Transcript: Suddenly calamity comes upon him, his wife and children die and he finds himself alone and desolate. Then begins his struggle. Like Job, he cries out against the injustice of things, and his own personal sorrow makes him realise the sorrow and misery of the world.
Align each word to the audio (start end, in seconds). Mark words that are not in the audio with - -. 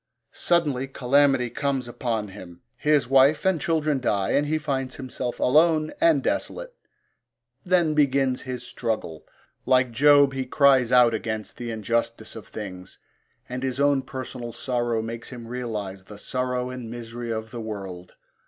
Suddenly 0.33 0.87
calamity 0.87 1.51
comes 1.51 1.87
upon 1.87 2.29
him, 2.29 2.61
his 2.75 3.07
wife 3.07 3.45
and 3.45 3.61
children 3.61 3.99
die 3.99 4.31
and 4.31 4.47
he 4.47 4.57
finds 4.57 4.95
himself 4.95 5.39
alone 5.39 5.93
and 6.01 6.23
desolate. 6.23 6.73
Then 7.63 7.93
begins 7.93 8.41
his 8.41 8.63
struggle. 8.65 9.27
Like 9.63 9.91
Job, 9.91 10.33
he 10.33 10.45
cries 10.47 10.91
out 10.91 11.13
against 11.13 11.57
the 11.57 11.69
injustice 11.69 12.35
of 12.35 12.47
things, 12.47 12.97
and 13.47 13.61
his 13.61 13.79
own 13.79 14.01
personal 14.01 14.53
sorrow 14.53 15.03
makes 15.03 15.29
him 15.29 15.45
realise 15.47 16.01
the 16.01 16.17
sorrow 16.17 16.71
and 16.71 16.89
misery 16.89 17.29
of 17.31 17.51
the 17.51 17.61
world. 17.61 18.15